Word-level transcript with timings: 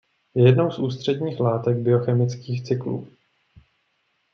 Je 0.35 0.41
jednou 0.45 0.71
z 0.71 0.79
ústředních 0.79 1.39
látek 1.39 1.77
biochemických 1.77 2.63
cyklů. 2.65 3.07